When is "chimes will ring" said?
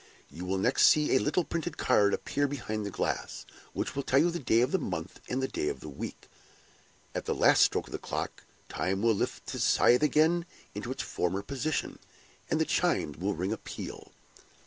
12.65-13.53